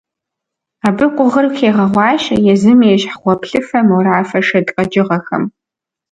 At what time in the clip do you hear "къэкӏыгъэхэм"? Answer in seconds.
4.75-5.43